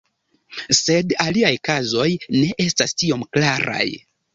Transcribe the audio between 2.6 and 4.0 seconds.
estas tiom klaraj.